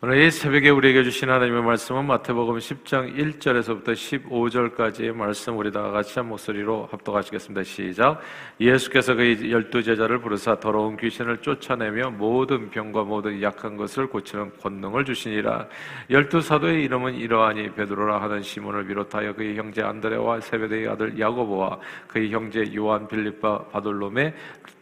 [0.00, 6.16] 오늘 이 새벽에 우리에게 주신 하나님의 말씀은 마태복음 10장 1절에서부터 15절까지의 말씀 우리 다 같이
[6.20, 7.64] 한 목소리로 합독하시겠습니다.
[7.64, 8.20] 시작.
[8.60, 15.04] 예수께서 그 열두 제자를 부르사 더러운 귀신을 쫓아내며 모든 병과 모든 약한 것을 고치는 권능을
[15.04, 15.66] 주시니라.
[16.10, 21.76] 열두 사도의 이름은 이러하니 베드로라 하는 시몬을 비롯하여 그의 형제 안드레와 세베대의 아들 야고보와
[22.06, 24.32] 그의 형제 요한 빌립바 바돌롬의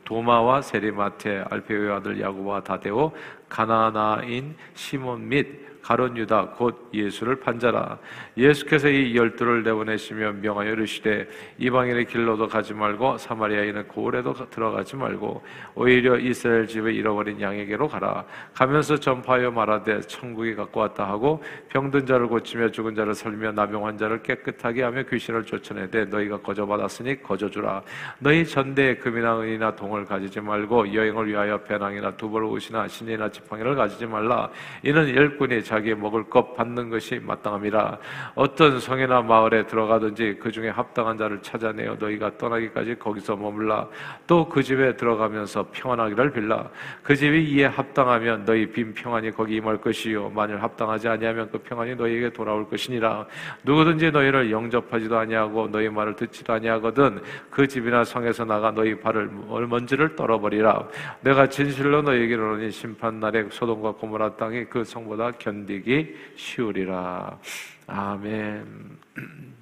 [0.06, 3.12] 도마와 세리마테 알페오의 아들 야고보와 다데오
[3.48, 7.96] 가나나인 시몬 및 가론 유다 곧 예수를 판자라.
[8.36, 15.44] 예수께서 이 열두를 내보내시며 명하여 이르시되 이방인의 길로도 가지 말고 사마리아인의 고을에도 들어가지 말고
[15.76, 18.24] 오히려 이스라엘 집에 잃어버린 양에게로 가라.
[18.52, 24.24] 가면서 전파하여 말하되 천국이 갖고 왔다 하고 병든 자를 고치며 죽은 자를 살리며 나병 환자를
[24.24, 27.80] 깨끗하게 하며 귀신을 쫓아내되 너희가 거저 받았으니 거저 주라.
[28.18, 34.04] 너희 전대에 금이나 은이나 동을 가지지 말고 여행을 위하여 배낭이나 두벌 옷이나 신이나 지팡이를 가지지
[34.04, 34.50] 말라.
[34.82, 37.98] 이는 일꾼이 자 자기의 먹을 것 받는 것이 마땅함이라
[38.34, 43.88] 어떤 성이나 마을에 들어가든지 그 중에 합당한 자를 찾아내어 너희가 떠나기까지 거기서 머물라.
[44.26, 46.70] 또 그 집에 들어가면서 평안하기를 빌라.
[47.02, 50.30] 그 집이 이에 합당하면 너희 빈 평안이 거기 임할 것이요.
[50.30, 53.26] 만일 합당하지 아니하면 그 평안이 너희에게 돌아올 것이니라.
[53.64, 59.28] 누구든지 너희를 영접하지도 아니하고 너희 말을 듣지도 아니하거든 그 집이나 성에서 나가 너희 발을
[59.68, 60.88] 먼지를 떨어버리라.
[61.20, 67.38] 내가 진실로 너희에게 이르노니 심판 날에 소돔과 고모라 땅이 그 성보다 견 견디기 쉬우리라.
[67.88, 68.98] 아멘.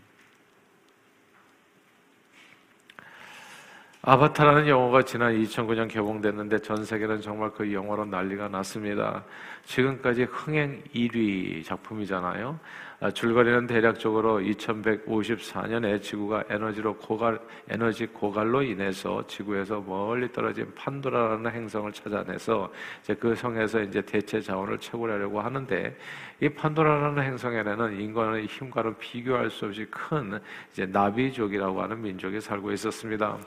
[4.03, 9.25] 아바타라는 영화가 지난 2009년 개봉됐는데 전 세계는 정말 그 영화로 난리가 났습니다.
[9.65, 12.61] 지금까지 흥행 1위 작품이잖아요.
[13.00, 21.92] 아, 줄거리는 대략적으로 2154년에 지구가 에너지로 고갈, 에너지 고갈로 인해서 지구에서 멀리 떨어진 판도라라는 행성을
[21.92, 25.97] 찾아내서 이제 그 성에서 이제 대체 자원을 채굴하려고 하는데
[26.41, 30.39] 이 판도라라는 행성에는 인간의 힘과는 비교할 수 없이 큰
[30.73, 33.39] 이제 나비족이라고 하는 민족이 살고 있었습니다.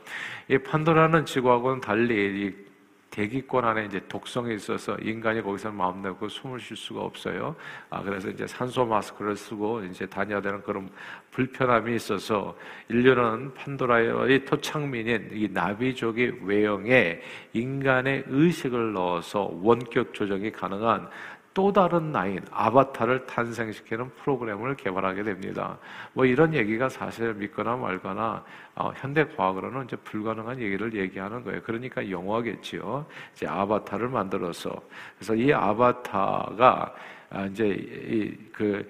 [0.50, 2.67] 이 판도라는 지구하고는 달리
[3.10, 7.56] 대기권 안에 이제 독성이 있어서 인간이 거기서 마음 내고 숨을 쉴 수가 없어요.
[7.90, 10.90] 아, 그래서 이제 산소 마스크를 쓰고 이제 다녀야 되는 그런
[11.32, 12.56] 불편함이 있어서
[12.90, 17.22] 인류는 판도라의 토착민인 이 나비족의 외형에
[17.54, 21.10] 인간의 의식을 넣어서 원격 조정이 가능한
[21.58, 25.76] 또 다른 나인 아바타를 탄생시키는 프로그램을 개발하게 됩니다.
[26.14, 28.44] 뭐 이런 얘기가 사실 믿거나 말거나
[28.76, 31.60] 어, 현대 과학으로는 이제 불가능한 얘기를 얘기하는 거예요.
[31.64, 33.08] 그러니까 영화겠지요.
[33.34, 34.80] 이제 아바타를 만들어서
[35.18, 36.94] 그래서 이 아바타가
[37.32, 38.88] 아, 이제 이 그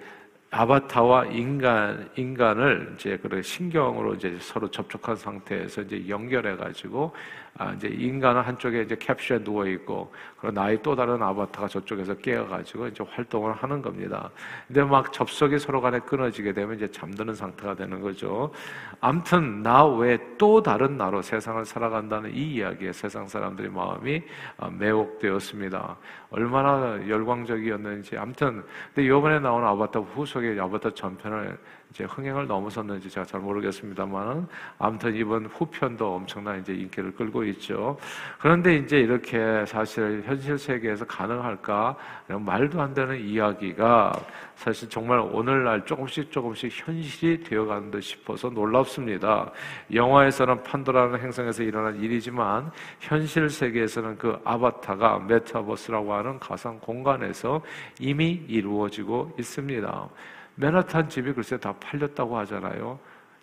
[0.50, 7.12] 아바타와 인간 인간을 이제 그 신경으로 이제 서로 접촉한 상태에서 이제 연결해 가지고
[7.58, 12.46] 아 이제 인간은 한쪽에 이제 캡슐에 누워 있고 그리고 나의 또 다른 아바타가 저쪽에서 깨어
[12.46, 14.30] 가지고 이제 활동을 하는 겁니다.
[14.68, 18.52] 근데 막 접속이 서로 간에 끊어지게 되면 이제 잠드는 상태가 되는 거죠.
[19.00, 24.22] 아무튼 나 외에 또 다른 나로 세상을 살아간다는 이 이야기에 세상 사람들의 마음이
[24.58, 25.96] 아, 매혹되었습니다.
[26.30, 28.62] 얼마나 열광적이었는지 아무튼
[28.94, 31.58] 근데 이번에 나온 아바타 후속의 아바타 전편을
[31.90, 34.46] 이제 흥행을 넘어섰는지 제가 잘 모르겠습니다만
[34.78, 37.98] 아무튼 이번 후편도 엄청난 이제 인기를 끌고 있죠.
[38.38, 41.96] 그런데 이제 이렇게 사실 현실 세계에서 가능할까
[42.28, 44.12] 말도 안 되는 이야기가
[44.54, 49.50] 사실 정말 오늘날 조금씩 조금씩 현실이 되어가는 듯 싶어서 놀랍습니다.
[49.92, 52.70] 영화에서는 판도라는 행성에서 일어난 일이지만
[53.00, 57.62] 현실 세계에서는 그 아바타가 메타버스라고 하는 가상 공간에서
[58.00, 60.08] 이미 이루어지고 있습니다.
[60.56, 62.98] 맨하탄 집이 글쎄 다 팔렸다고 하잖아요.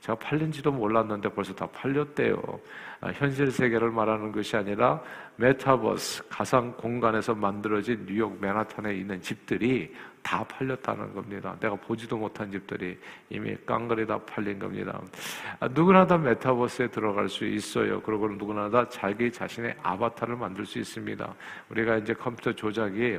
[0.06, 2.40] 제가 팔린지도 몰랐는데 벌써 다 팔렸대요.
[3.02, 5.02] 아, 현실 세계를 말하는 것이 아니라
[5.38, 11.58] 메타버스, 가상 공간에서 만들어진 뉴욕 맨하탄에 있는 집들이 다 팔렸다는 겁니다.
[11.60, 12.96] 내가 보지도 못한 집들이
[13.30, 15.02] 이미 깡그리 다 팔린 겁니다.
[15.60, 18.00] 아, 누구나 다 메타버스에 들어갈 수 있어요.
[18.02, 21.34] 그리고 누구나 다 자기 자신의 아바타를 만들 수 있습니다.
[21.70, 23.18] 우리가 이제 컴퓨터 조작이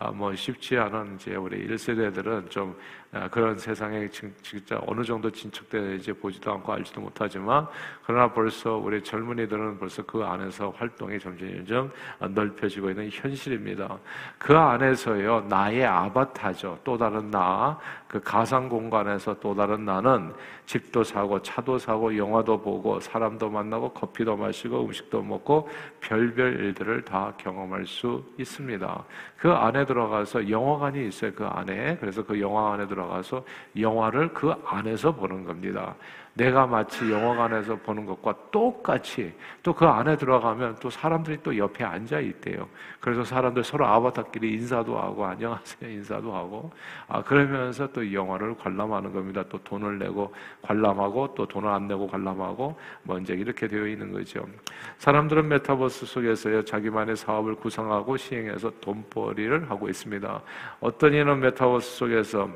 [0.00, 2.76] 아, 뭐 쉽지 않은 이제 우리 1세대들은 좀
[3.07, 4.08] 아, 그런 세상에
[4.42, 7.66] 진짜 어느 정도 진척되는지 보지도 않고 알지도 못하지만
[8.04, 11.90] 그러나 벌써 우리 젊은이들은 벌써 그 안에서 활동이 점점 점점
[12.34, 13.98] 넓혀지고 있는 현실입니다.
[14.38, 17.78] 그 안에서요 나의 아바타죠 또 다른 나
[18.08, 20.32] 그 가상 공간에서 또 다른 나는
[20.64, 25.68] 집도 사고 차도 사고 영화도 보고 사람도 만나고 커피도 마시고 음식도 먹고
[26.00, 29.04] 별별 일들을 다 경험할 수 있습니다.
[29.36, 31.32] 그 안에 들어가서 영화관이 있어요.
[31.34, 31.98] 그 안에.
[32.00, 33.44] 그래서 그 영화 안에 들어 가서
[33.78, 35.94] 영화를 그 안에서 보는 겁니다.
[36.34, 42.18] 내가 마치 영화관에서 보는 것과 똑같이 또 그 안에 들어가면 또 사람들이 또 옆에 앉아
[42.18, 42.68] 있대요.
[42.98, 46.72] 그래서 사람들 서로 아바타끼리 인사도 하고 안녕하세요 인사도 하고
[47.06, 49.44] 아 그러면서 또 영화를 관람하는 겁니다.
[49.48, 54.44] 또 돈을 내고 관람하고 또 돈을 안 내고 관람하고 뭐 이제 이렇게 되어 있는 거죠.
[54.98, 60.42] 사람들은 메타버스 속에서요 자기만의 사업을 구성하고 시행해서 돈벌이를 하고 있습니다.
[60.80, 62.50] 어떤 이는 메타버스 속에서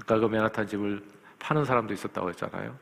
[0.00, 1.02] 아까 그 맨하탄 집을
[1.38, 2.76] 파는 사람도 있었다고 했잖아요.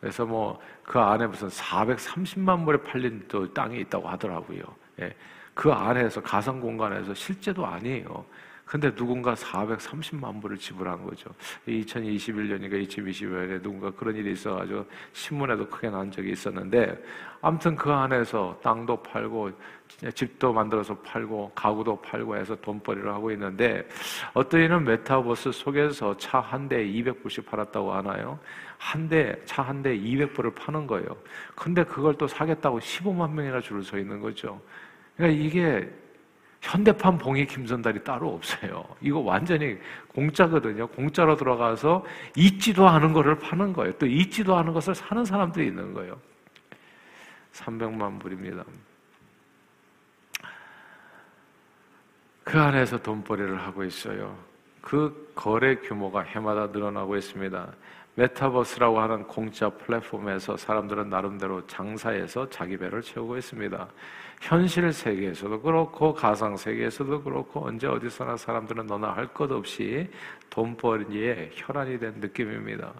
[0.00, 0.60] 그래서 뭐
[0.90, 4.60] 그 안에 무슨 430만 불에 팔린 또 땅이 있다고 하더라고요.
[4.98, 5.14] 예.
[5.54, 8.24] 그 안에서 가상 공간에서 실제도 아니에요.
[8.70, 11.28] 근데 누군가 430만 불을 지불한 거죠.
[11.66, 16.96] 2021년인가 2021년에 누군가 그런 일이 있어가지고 신문에도 크게 난 적이 있었는데
[17.40, 19.50] 아무튼 그 안에서 땅도 팔고
[20.14, 23.88] 집도 만들어서 팔고 가구도 팔고 해서 돈벌이를 하고 있는데
[24.34, 28.38] 어떤 이는 메타버스 속에서 차 한 대에 200불씩 팔았다고 하나요?
[28.78, 31.08] 한 대, 차 한 대에 200불을 파는 거예요.
[31.56, 34.60] 근데 그걸 또 사겠다고 15만 명이나 줄을 서 있는 거죠.
[35.16, 35.92] 그러니까 이게
[36.60, 38.84] 현대판 봉이 김선달이 따로 없어요.
[39.00, 39.78] 이거 완전히
[40.08, 40.86] 공짜거든요.
[40.88, 42.04] 공짜로 들어가서
[42.36, 43.92] 있지도 않은 거를 파는 거예요.
[43.92, 46.20] 또 있지도 않은 것을 사는 사람들이 있는 거예요.
[47.52, 48.64] 300만 불입니다.
[52.44, 54.36] 그 안에서 돈벌이를 하고 있어요.
[54.80, 57.72] 그 거래 규모가 해마다 늘어나고 있습니다.
[58.16, 63.88] 메타버스라고 하는 공짜 플랫폼에서 사람들은 나름대로 장사해서 자기 배를 채우고 있습니다.
[64.40, 70.08] 현실 세계에서도 그렇고 가상 세계에서도 그렇고 언제 어디서나 사람들은 너나 할 것 없이
[70.48, 72.92] 돈벌이에 혈안이 된 느낌입니다.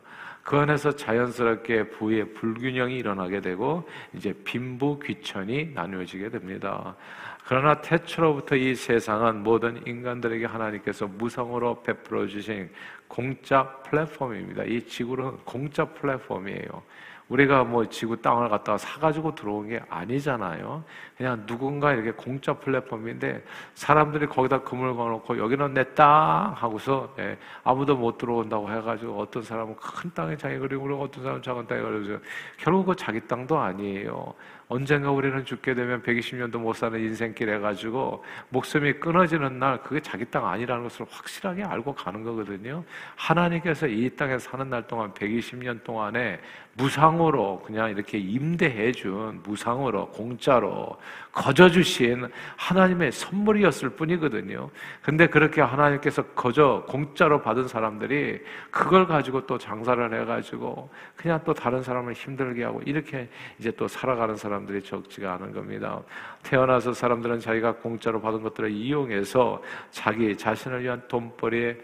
[0.43, 6.95] 그 안에서 자연스럽게 부의 불균형이 일어나게 되고 이제 빈부 귀천이 나누어지게 됩니다.
[7.47, 12.71] 그러나 태초로부터 이 세상은 모든 인간들에게 하나님께서 무상으로 베풀어 주신
[13.09, 14.65] 공짜 플랫폼입니다.
[14.65, 16.83] 이 지구는 공짜 플랫폼이에요.
[17.31, 20.85] 우리가 뭐 지구 땅을 갖다가 사가지고 들어온 게 아니잖아요.
[21.17, 23.43] 그냥 누군가 이렇게 공짜 플랫폼인데
[23.75, 29.77] 사람들이 거기다 금을 걸어놓고 여기는 내 땅 하고서 예, 아무도 못 들어온다고 해가지고 어떤 사람은
[29.77, 32.19] 큰 땅에 자기 그리고 어떤 사람은 작은 땅에 그리고
[32.59, 34.35] 결국 그 자기 땅도 아니에요.
[34.71, 40.47] 언젠가 우리는 죽게 되면 120년도 못 사는 인생길 해가지고 목숨이 끊어지는 날 그게 자기 땅
[40.47, 42.85] 아니라는 것을 확실하게 알고 가는 거거든요.
[43.17, 46.39] 하나님께서 이 땅에 사는 날 동안 120년 동안에
[46.75, 50.97] 무상으로 그냥 이렇게 임대해 준 무상으로 공짜로
[51.33, 54.71] 거저 주신 하나님의 선물이었을 뿐이거든요.
[55.03, 58.41] 근데 그렇게 하나님께서 거저 공짜로 받은 사람들이
[58.71, 63.29] 그걸 가지고 또 장사를 해 가지고 그냥 또 다른 사람을 힘들게 하고 이렇게
[63.59, 66.03] 이제 또 살아가는 사람 들이 적지가 않은 겁니다.
[66.43, 71.77] 태어나서 사람들은 자기가 공짜로 받은 것들을 이용해서 자기 자신을 위한 돈벌이에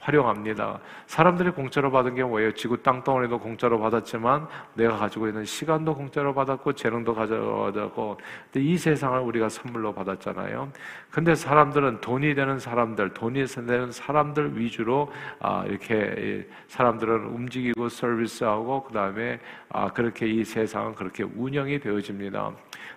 [0.00, 0.78] 활용합니다.
[1.06, 2.52] 사람들이 공짜로 받은 게 뭐예요?
[2.54, 8.18] 지구 땅덩어리도 공짜로 받았지만 내가 가지고 있는 시간도 공짜로 받았고 재능도 가져가고
[8.52, 10.70] 근데 이 세상을 우리가 선물로 받았잖아요.
[11.10, 15.10] 근데 사람들은 돈이 되는 사람들, 돈이 되는 사람들 위주로
[15.40, 19.38] 아, 이렇게 사람들은 움직이고 서비스하고 그 다음에
[19.70, 22.52] 아, 그렇게 이 세상은 그렇게 운영이 되어집니다.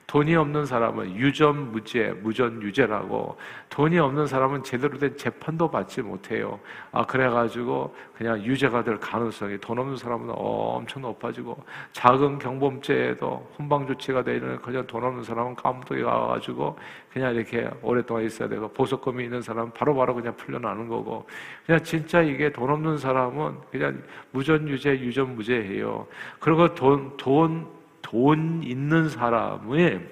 [0.07, 3.38] 돈이 없는 사람은 유전무죄, 무전유죄라고
[3.69, 6.59] 돈이 없는 사람은 제대로 된 재판도 받지 못해요.
[6.91, 14.23] 아 그래가지고 그냥 유죄가 될 가능성이 돈 없는 사람은 엄청 높아지고 작은 경범죄에도 훈방 조치가
[14.23, 16.77] 되는 그냥 돈 없는 사람은 감독에 가가지고
[17.13, 21.25] 그냥 이렇게 오랫동안 있어야 되고 보석금이 있는 사람은 바로바로 그냥 풀려나는 거고
[21.65, 26.07] 그냥 진짜 이게 돈 없는 사람은 그냥 무전유죄, 유전무죄예요.
[26.39, 27.80] 그리고 돈, 돈
[28.12, 30.06] 돈 있는 사람의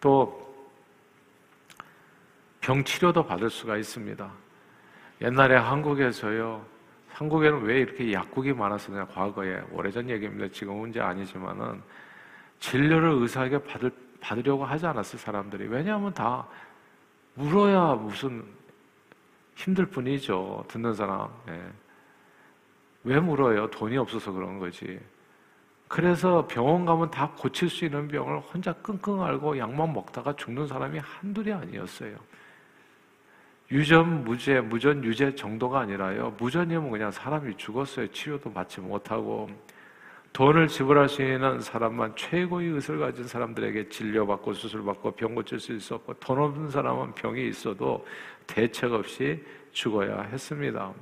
[0.00, 0.52] 또
[2.60, 4.32] 병치료도 받을 수가 있습니다.
[5.20, 6.64] 옛날에 한국에서요,
[7.12, 9.62] 한국에는 왜 이렇게 약국이 많았었냐, 과거에.
[9.70, 10.52] 오래전 얘기입니다.
[10.52, 11.80] 지금은 이제 아니지만은,
[12.58, 15.68] 진료를 의사에게 받을, 받으려고 하지 않았어요, 사람들이.
[15.68, 16.44] 왜냐하면 다
[17.36, 18.44] 울어야 무슨
[19.54, 21.28] 힘들 뿐이죠, 듣는 사람.
[21.48, 21.62] 예.
[23.04, 23.70] 왜 물어요?
[23.70, 24.98] 돈이 없어서 그런 거지.
[25.90, 31.00] 그래서 병원 가면 다 고칠 수 있는 병을 혼자 끙끙 앓고 약만 먹다가 죽는 사람이
[31.00, 32.16] 한둘이 아니었어요.
[33.72, 36.36] 유전 무죄, 무전 유죄 정도가 아니라요.
[36.38, 38.06] 무전이면 그냥 사람이 죽었어요.
[38.12, 39.50] 치료도 받지 못하고
[40.32, 46.14] 돈을 지불할 수 있는 사람만 최고의 의을 가진 사람들에게 진료받고 수술받고 병 고칠 수 있었고
[46.20, 48.06] 돈 없는 사람은 병이 있어도
[48.46, 50.92] 대책 없이 죽어야 했습니다.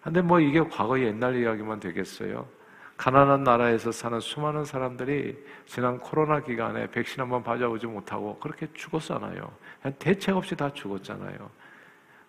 [0.00, 2.61] 근데 뭐 이게 과거 옛날 이야기만 되겠어요?
[3.02, 9.50] 가난한 나라에서 사는 수많은 사람들이 지난 코로나 기간에 백신 한번 맞아보지 못하고 그렇게 죽었잖아요.
[9.98, 11.50] 대책 없이 다 죽었잖아요.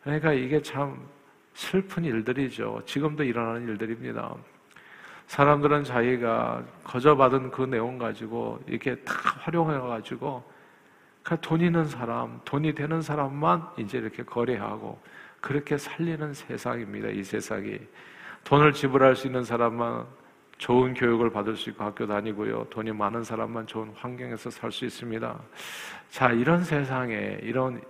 [0.02, 1.00] 그러니까 이게 참
[1.54, 2.82] 슬픈 일들이죠.
[2.88, 4.34] 지금도 일어나는 일들입니다.
[5.28, 10.44] 사람들은 자기가 거저받은 그 내용 가지고 이렇게 다 활용해가지고
[11.22, 15.00] 그돈 있는 사람, 돈이 되는 사람만 이제 이렇게 거래하고
[15.40, 17.10] 그렇게 살리는 세상입니다.
[17.10, 17.78] 이 세상이.
[18.44, 20.23] 돈을 지불할 수 있는 사람만
[20.64, 22.68] 좋은 교육을 받을 수 있고 학교 다니고요.
[22.70, 25.38] 돈이 많은 사람만 좋은 환경에서 살 수 있습니다.
[26.10, 27.82] 자, 이런 세상에, 이런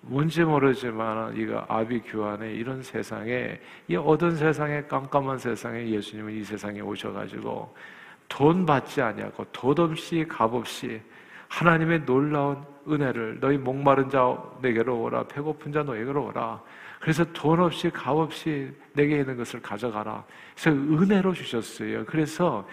[0.00, 7.76] 뭔지 모르지만 이거 아비규환의 이런 세상에 이 어두운 세상에 깜깜한 세상에 예수님은 이 세상에 오셔가지고
[8.30, 11.02] 돈 받지 아니하고 돈 없이 값 없이
[11.48, 16.62] 하나님의 놀라운 은혜를 너희 목마른 자 내게로 오라 배고픈 자 너에게로 오라
[17.02, 20.22] 그래서 돈 없이 값 없이 내게 있는 것을 가져가라.
[20.54, 22.04] 그래서 은혜로 주셨어요.
[22.06, 22.64] 그래서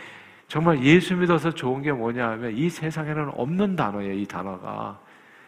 [0.47, 4.99] 정말 예수 믿어서 좋은 게 뭐냐 하면 이 세상에는 없는 단어예요, 이 단어가.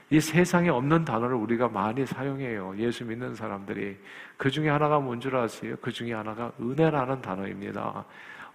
[0.10, 2.74] 이 세상에 없는 단어를 우리가 많이 사용해요.
[2.80, 3.98] 예수 믿는 사람들이.
[4.36, 5.76] 그 중에 하나가 뭔 줄 아세요?
[5.80, 8.04] 그 중에 하나가 은혜라는 단어입니다.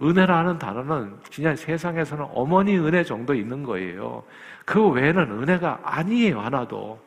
[0.02, 4.24] 은혜라는 단어는 그냥 세상에서는 어머니 은혜 정도 있는 거예요.
[4.64, 7.06] 그 외에는 은혜가 아니에요, 하나도.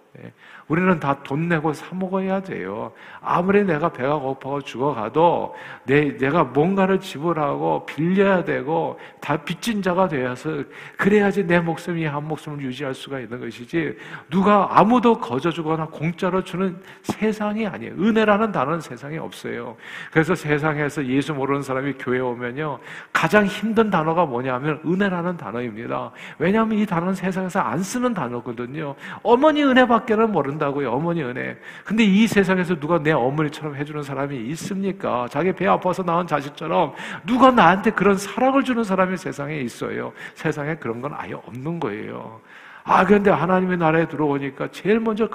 [0.70, 0.74] 예.
[0.74, 2.92] 우리는 다 돈 내고 사 먹어야 돼요.
[3.22, 10.64] 아무리 내가 배가 고파고 죽어가도 내, 내가 뭔가를 지불하고 빌려야 되고 다 빚진 자가 되어서
[10.98, 13.96] 그래야지 내 목숨이 한 목숨을 유지할 수가 있는 것이지
[14.30, 17.94] 누가 아무도 거저 주거나 공짜로 주는 세상이 아니에요.
[17.94, 19.76] 은혜라는 단어는 세상에 없어요.
[20.12, 22.80] 그래서 세상에서 예수 모르는 사람이 교회 오면요.
[23.14, 26.12] 가장 힘든 단어가 뭐냐면 은혜라는 단어입니다.
[26.38, 28.96] 왜냐하면 이 단어는 세상에서 안 쓰는 단어거든요.
[29.22, 30.59] 어머니 은혜밖에는 모른다.
[30.60, 30.92] 모른다고요.
[30.92, 31.58] 어머니 은혜.
[31.84, 35.28] 근데 이 세상에서 누가 내 어머니처럼 해주는 사람이 있습니까?
[35.30, 36.94] 자기 배 아파서 낳은 자식처럼
[37.26, 40.12] 누가 나한테 그런 사랑을 주는 사람이 세상에 있어요.
[40.36, 42.42] 세상에 그런 건 아예 없는 거예요.
[42.84, 45.28] 아, 그런데 하나님의 나라에 들어오니까 제일 먼저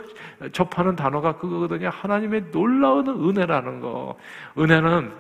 [0.52, 1.88] 접하는 단어가 그거거든요.
[1.92, 4.16] 하나님의 놀라운 은혜라는 거.
[4.58, 5.12] 은혜는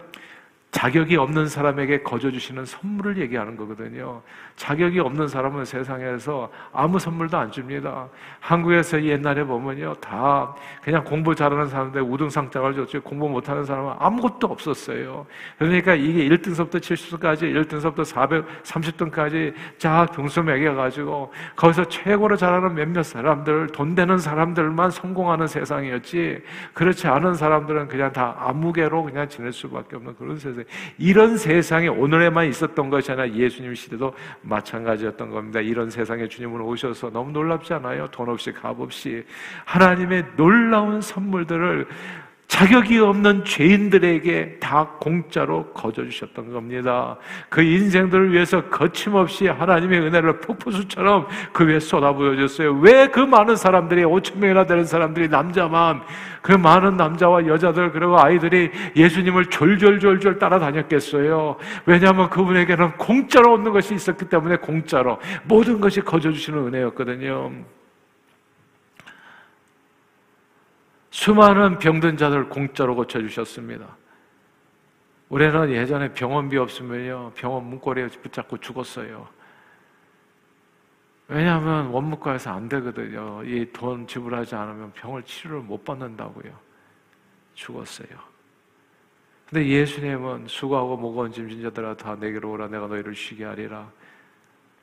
[0.74, 4.20] 자격이 없는 사람에게 거저 주시는 선물을 얘기하는 거거든요.
[4.56, 8.08] 자격이 없는 사람은 세상에서 아무 선물도 안 줍니다.
[8.40, 9.94] 한국에서 옛날에 보면요.
[10.00, 10.52] 다
[10.82, 15.26] 그냥 공부 잘하는 사람들 우등상장을 줬지 공부 못하는 사람은 아무것도 없었어요.
[15.58, 18.04] 그러니까 이게 1등서부터 70등까지 1등서부터
[18.64, 27.06] 430등까지 자 등수 매겨가지고 거기서 최고로 잘하는 몇몇 사람들 돈 되는 사람들만 성공하는 세상이었지 그렇지
[27.06, 30.63] 않은 사람들은 그냥 다 아무개로 그냥 지낼 수밖에 없는 그런 세상
[30.98, 35.60] 이런 세상에 오늘에만 있었던 것이 아니라 예수님 시대도 마찬가지였던 겁니다.
[35.60, 38.08] 이런 세상에 주님은 오셔서 너무 놀랍지 않아요?
[38.10, 39.24] 돈 없이 값 없이
[39.64, 41.86] 하나님의 놀라운 선물들을
[42.54, 47.16] 자격이 없는 죄인들에게 다 공짜로 거저주셨던 겁니다.
[47.48, 52.74] 그 인생들을 위해서 거침없이 하나님의 은혜를 폭포수처럼 그 위에 쏟아부어줬어요.
[52.74, 56.02] 왜 그 많은 사람들이, 5천 명이나 되는 사람들이 남자만,
[56.42, 61.56] 그 많은 남자와 여자들, 그리고 아이들이 예수님을 졸졸졸졸 따라다녔겠어요.
[61.86, 67.50] 왜냐하면 그분에게는 공짜로 얻는 것이 있었기 때문에 공짜로 모든 것이 거저주시는 은혜였거든요.
[71.14, 73.86] 수많은 병든 자들 공짜로 고쳐주셨습니다.
[75.28, 79.28] 우리는 예전에 병원비 없으면요, 병원 문고리에 붙잡고 죽었어요.
[81.28, 83.44] 왜냐하면 원무과에서 안 되거든요.
[83.44, 86.52] 이 돈 지불하지 않으면 병을 치료를 못 받는다고요.
[87.54, 88.08] 죽었어요.
[89.48, 93.88] 근데 예수님은 수고하고 무거운 짐진 자들아 다 내게로 오라 내가 너희를 쉬게 하리라.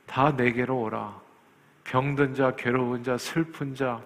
[0.06, 1.14] 다 내게로 오라.
[1.84, 4.00] 병든 자, 괴로운 자, 슬픈 자,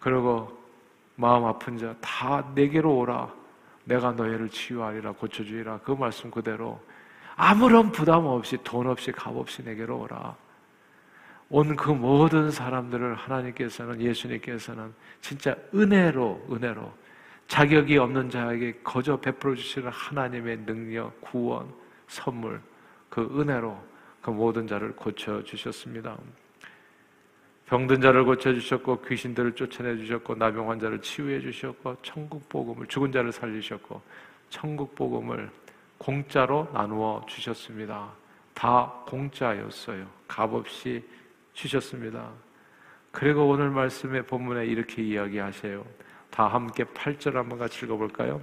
[0.00, 0.55] 그리고
[1.16, 3.32] 마음 아픈 자 다 내게로 오라.
[3.84, 5.80] 내가 너희를 치유하리라 고쳐주리라.
[5.84, 6.80] 그 말씀 그대로
[7.36, 10.36] 아무런 부담 없이 돈 없이 값 없이 내게로 오라.
[11.48, 16.92] 온 그 모든 사람들을 하나님께서는 예수님께서는 진짜 은혜로 은혜로
[17.46, 21.72] 자격이 없는 자에게 거저 베풀어 주시는 하나님의 능력, 구원,
[22.08, 22.60] 선물
[23.08, 23.80] 그 은혜로
[24.20, 26.16] 그 모든 자를 고쳐 주셨습니다.
[27.66, 33.32] 병든 자를 고쳐 주셨고 귀신들을 쫓아내 주셨고 나병 환자를 치유해 주셨고 천국 복음을 죽은 자를
[33.32, 34.00] 살리셨고
[34.48, 35.50] 천국 복음을
[35.98, 38.12] 공짜로 나누어 주셨습니다.
[38.54, 40.06] 다 공짜였어요.
[40.28, 41.02] 값없이
[41.54, 42.30] 주셨습니다.
[43.10, 45.84] 그리고 오늘 말씀의 본문에 이렇게 이야기하세요.
[46.30, 48.40] 다 함께 8절 한번 같이 읽어볼까요?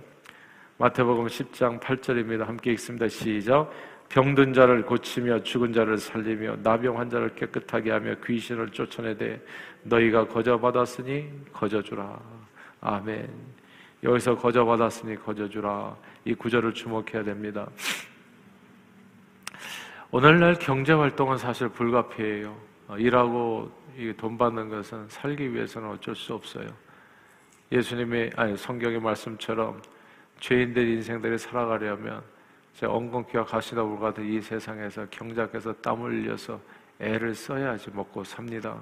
[0.78, 2.46] 마태복음 10장 8절입니다.
[2.46, 3.08] 함께 읽습니다.
[3.08, 3.72] 시작.
[4.14, 9.44] 병든 자를 고치며 죽은 자를 살리며 나병 환자를 깨끗하게 하며 귀신을 쫓아내되
[9.82, 12.20] 너희가 거저 받았으니 거저 주라.
[12.80, 13.28] 아멘.
[14.04, 15.96] 여기서 거저 받았으니 거저 주라.
[16.26, 17.68] 이 구절을 주목해야 됩니다.
[20.12, 22.56] 오늘날 경제 활동은 사실 불가피해요.
[22.90, 23.72] 어, 일하고
[24.18, 26.68] 돈 받는 것은 살기 위해서는 어쩔 수 없어요.
[27.72, 29.82] 예수님의 아니 성경의 말씀처럼
[30.40, 32.22] 죄인들 인생들이 살아가려면
[32.74, 36.60] 제 엉겅퀴와 가시나물 같은 이 세상에서 경작해서 땀을 흘려서
[37.00, 38.82] 애를 써야지 먹고 삽니다.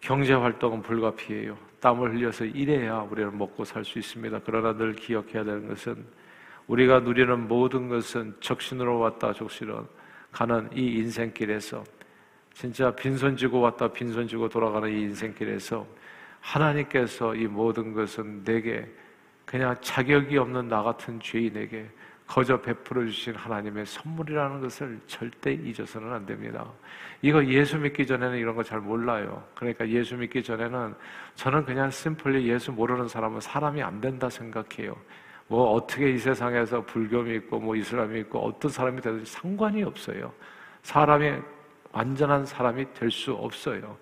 [0.00, 1.56] 경제 활동은 불가피해요.
[1.80, 4.40] 땀을 흘려서 일해야 우리는 먹고 살 수 있습니다.
[4.44, 6.04] 그러나 늘 기억해야 되는 것은
[6.66, 9.86] 우리가 누리는 모든 것은 적신으로 왔다 적신으로
[10.32, 11.84] 가는 이 인생길에서
[12.52, 15.86] 진짜 빈손 쥐고 왔다 빈손 쥐고 돌아가는 이 인생길에서
[16.40, 18.88] 하나님께서 이 모든 것은 내게
[19.46, 21.88] 그냥 자격이 없는 나 같은 죄인에게
[22.26, 26.66] 거저 베풀어 주신 하나님의 선물이라는 것을 절대 잊어서는 안 됩니다.
[27.22, 29.42] 이거 예수 믿기 전에는 이런 거 잘 몰라요.
[29.54, 30.94] 그러니까 예수 믿기 전에는
[31.36, 34.96] 저는 그냥 심플리 예수 모르는 사람은 사람이 안 된다 생각해요.
[35.46, 40.32] 뭐 어떻게 이 세상에서 불교 믿고 뭐 이슬람이 있고 어떤 사람이 되든지 상관이 없어요.
[40.82, 41.32] 사람이
[41.92, 43.96] 완전한 사람이 될 수 없어요.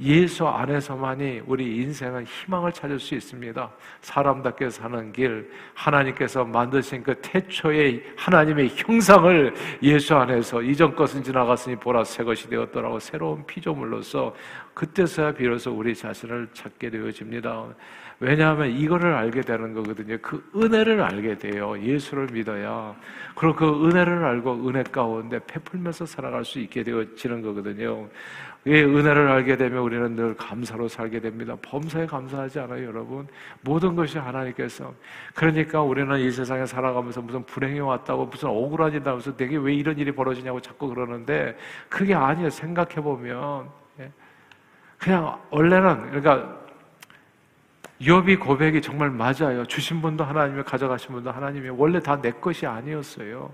[0.00, 3.70] 예수 안에서만이 우리 인생은 희망을 찾을 수 있습니다.
[4.00, 12.04] 사람답게 사는 길, 하나님께서 만드신 그 태초의 하나님의 형상을 예수 안에서 이전 것은 지나갔으니 보라
[12.04, 14.34] 새 것이 되었더라고 새로운 피조물로서
[14.72, 17.66] 그때서야 비로소 우리 자신을 찾게 되어집니다.
[18.20, 20.18] 왜냐하면 이거를 알게 되는 거거든요.
[20.20, 21.74] 그 은혜를 알게 돼요.
[21.82, 22.94] 예수를 믿어야.
[23.34, 28.08] 그리고 그 은혜를 알고 은혜 가운데 베풀면서 살아갈 수 있게 되어지는 거거든요.
[28.66, 31.56] 이 은혜를 알게 되면 우리는 늘 감사로 살게 됩니다.
[31.62, 33.26] 범사에 감사하지 않아요, 여러분?
[33.62, 34.92] 모든 것이 하나님께서.
[35.34, 39.98] 그러니까 우리는 이 세상에 살아가면서 무슨 불행이 왔다고 무슨 억울한 일 나면서 내게 왜 이런
[39.98, 41.56] 일이 벌어지냐고 자꾸 그러는데
[41.88, 42.50] 그게 아니에요.
[42.50, 43.70] 생각해보면.
[44.00, 44.10] 예.
[44.98, 46.60] 그냥 원래는, 그러니까
[48.02, 49.64] 욥이 고백이 정말 맞아요.
[49.66, 53.50] 주신 분도 하나님이 가져가신 분도 하나님이 원래 다 내 것이 아니었어요.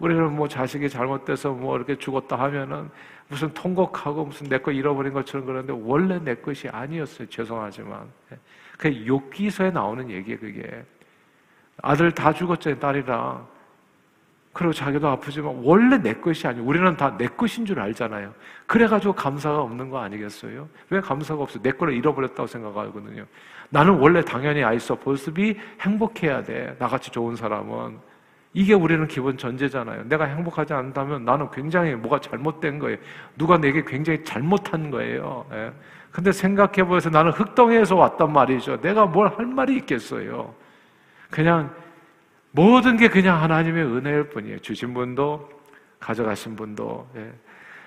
[0.00, 2.90] 우리는 뭐 자식이 잘못돼서 뭐 이렇게 죽었다 하면은
[3.28, 7.28] 무슨 통곡하고 무슨 내 거 잃어버린 것처럼 그러는데 원래 내 것이 아니었어요.
[7.28, 8.08] 죄송하지만.
[8.78, 10.84] 그 욕기서에 나오는 얘기예요, 그게.
[11.82, 13.46] 아들 다 죽었잖아요, 딸이랑.
[14.52, 16.66] 그리고 자기도 아프지만 원래 내 것이 아니에요.
[16.66, 18.34] 우리는 다 내 것인 줄 알잖아요.
[18.66, 20.68] 그래가지고 감사가 없는 거 아니겠어요?
[20.88, 21.60] 왜 감사가 없어?
[21.62, 23.24] 내 거를 잃어버렸다고 생각하거든요.
[23.68, 26.74] 나는 원래 당연히 아이서 보습이 행복해야 돼.
[26.80, 28.09] 나같이 좋은 사람은.
[28.52, 30.04] 이게 우리는 기본 전제잖아요.
[30.08, 32.96] 내가 행복하지 않다면 나는 굉장히 뭐가 잘못된 거예요.
[33.36, 35.46] 누가 내게 굉장히 잘못한 거예요.
[35.52, 35.72] 예.
[36.10, 37.12] 근데 생각해 보세요.
[37.12, 38.80] 나는 흑덩이에서 왔단 말이죠.
[38.80, 40.52] 내가 뭘 할 말이 있겠어요.
[41.30, 41.72] 그냥
[42.50, 44.58] 모든 게 그냥 하나님의 은혜일 뿐이에요.
[44.58, 45.48] 주신 분도
[46.00, 47.08] 가져가신 분도.
[47.16, 47.30] 예.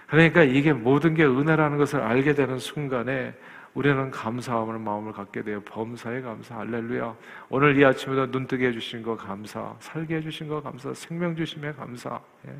[0.07, 3.33] 그러니까 이게 모든 게 은혜라는 것을 알게 되는 순간에
[3.73, 5.59] 우리는 감사함을 마음을 갖게 돼요.
[5.61, 7.15] 범사에 감사, 할렐루야.
[7.49, 12.21] 오늘 이 아침에도 눈뜨게 해주신 거 감사, 살게 해주신 거 감사, 생명 주심에 감사.
[12.47, 12.55] 예.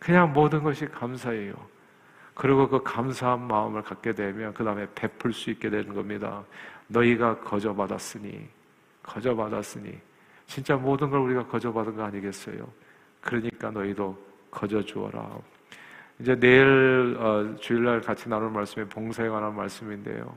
[0.00, 1.54] 그냥 모든 것이 감사예요.
[2.34, 6.42] 그리고 그 감사한 마음을 갖게 되면 그 다음에 베풀 수 있게 되는 겁니다.
[6.88, 8.48] 너희가 거저 받았으니,
[9.02, 9.96] 거저 받았으니,
[10.46, 12.68] 진짜 모든 걸 우리가 거저 받은 거 아니겠어요?
[13.20, 14.18] 그러니까 너희도
[14.50, 15.38] 거저 주어라.
[16.22, 20.32] 이제 내일 어, 주일날 같이 나눌 말씀이 봉사에 관한 말씀인데요.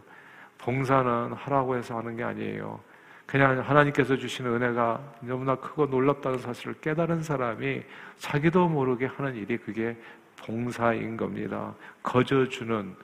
[0.57, 2.79] 봉사는 하라고 해서 하는 게 아니에요.
[3.27, 7.83] 그냥 하나님께서 주시는 은혜가 너무나 크고 놀랍다는 사실을 깨달은 사람이
[8.17, 9.95] 자기도 모르게 하는 일이 그게
[10.37, 11.75] 봉사인 겁니다.
[12.01, 12.95] 거저 주는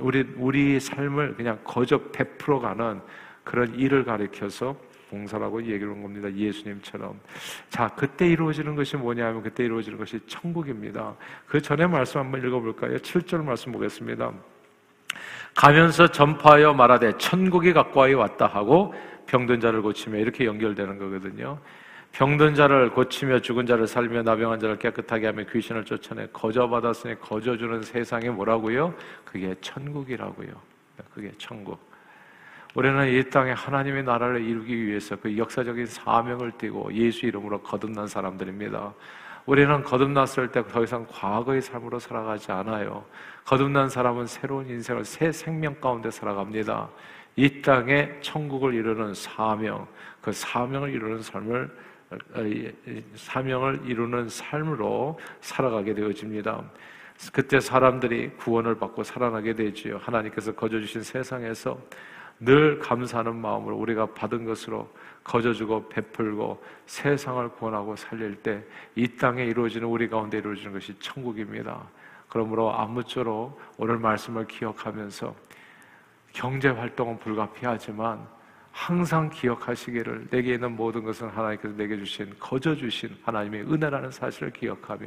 [0.00, 3.00] 우리 우리 삶을 그냥 거저 베풀어가는
[3.44, 4.76] 그런 일을 가리켜서
[5.14, 6.32] 봉사라고 얘기를 한 겁니다.
[6.32, 7.18] 예수님처럼.
[7.70, 11.14] 자, 그때 이루어지는 것이 뭐냐면 그때 이루어지는 것이 천국입니다.
[11.46, 12.96] 그 전에 말씀 한번 읽어볼까요?
[12.96, 14.32] 7절 말씀 보겠습니다.
[15.54, 18.92] 가면서 전파하여 말하되 천국이 가까이 왔다 하고
[19.26, 21.58] 병든 자를 고치며 이렇게 연결되는 거거든요.
[22.12, 27.56] 병든 자를 고치며 죽은 자를 살며 나병한 자를 깨끗하게 하며 귀신을 쫓아내 거저 받았으니 거저
[27.56, 28.94] 주는 세상이 뭐라고요?
[29.24, 30.50] 그게 천국이라고요.
[31.12, 31.93] 그게 천국.
[32.74, 38.92] 우리는 이 땅에 하나님의 나라를 이루기 위해서 그 역사적인 사명을 띠고 예수 이름으로 거듭난 사람들입니다.
[39.46, 43.04] 우리는 거듭났을 때 더 이상 과거의 삶으로 살아가지 않아요.
[43.44, 46.88] 거듭난 사람은 새로운 인생을 새 생명 가운데 살아갑니다.
[47.36, 49.86] 이 땅에 천국을 이루는 사명,
[50.20, 51.70] 그 사명을 이루는 삶을
[53.14, 56.62] 사명을 이루는 삶으로 살아가게 되어집니다.
[57.32, 59.98] 그때 사람들이 구원을 받고 살아나게 되지요.
[59.98, 61.78] 하나님께서 거저 주신 세상에서
[62.40, 64.88] 늘 감사하는 마음으로 우리가 받은 것으로
[65.22, 68.62] 거저주고 베풀고 세상을 구원하고 살릴 때
[68.96, 71.82] 이 땅에 이루어지는 우리 가운데 이루어지는 것이 천국입니다.
[72.28, 75.34] 그러므로 아무쪼록 오늘 말씀을 기억하면서
[76.32, 78.26] 경제 활동은 불가피하지만
[78.72, 85.06] 항상 기억하시기를 내게 있는 모든 것은 하나님께서 내게 주신 거저 주신 하나님의 은혜라는 사실을 기억하며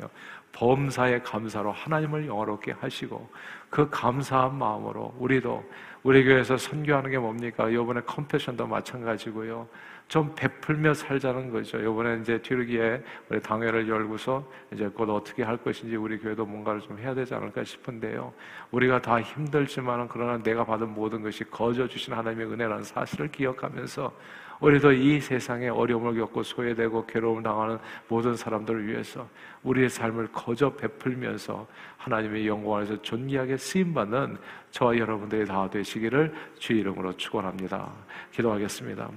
[0.57, 3.29] 범사에 감사로 하나님을 영화롭게 하시고
[3.69, 5.63] 그 감사한 마음으로 우리도
[6.01, 7.69] 우리 교회에서 선교하는 게 뭡니까?
[7.69, 9.67] 이번에 컴패션도 마찬가지고요.
[10.07, 11.77] 좀 베풀며 살자는 거죠.
[11.79, 16.97] 이번에 이제 뒤르기에 우리 당회를 열고서 이제 곧 어떻게 할 것인지 우리 교회도 뭔가를 좀
[16.97, 18.33] 해야 되지 않을까 싶은데요.
[18.71, 24.11] 우리가 다 힘들지만은 그러나 내가 받은 모든 것이 거저 주신 하나님의 은혜라는 사실을 기억하면서
[24.59, 29.27] 우리도 이 세상에 어려움을 겪고 소외되고 괴로움을 당하는 모든 사람들을 위해서
[29.63, 31.67] 우리의 삶을 거저 베풀면서
[31.97, 34.37] 하나님의 영광 에서 존귀하게 쓰임받는
[34.71, 37.91] 저와 여러분들이 다 되시기를 주 이름으로 축원합니다.
[38.31, 39.09] 기도하겠습니다.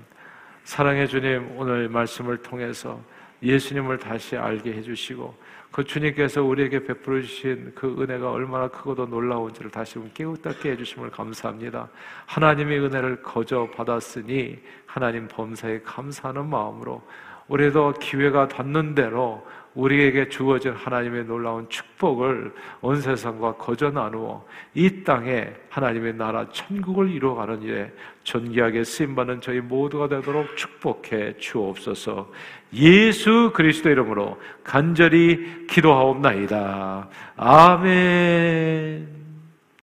[0.65, 3.01] 사랑의 주님, 오늘 말씀을 통해서
[3.43, 5.35] 예수님을 다시 알게 해주시고
[5.71, 11.89] 그 주님께서 우리에게 베풀어 주신 그 은혜가 얼마나 크고도 놀라운지를 다시 한번 깨우닫게 해주심을 감사합니다.
[12.27, 17.03] 하나님의 은혜를 거저 받았으니 하나님 범사에 감사하는 마음으로
[17.47, 25.53] 우리도 기회가 닿는 대로 우리에게 주어진 하나님의 놀라운 축복을 온 세상과 거저 나누어 이 땅에
[25.69, 27.93] 하나님의 나라 천국을 이루어가는 일에
[28.25, 32.31] 존귀하게 쓰임받는 저희 모두가 되도록 축복해 주옵소서
[32.75, 37.09] 예수 그리스도 이름으로 간절히 기도하옵나이다.
[37.37, 39.20] 아멘.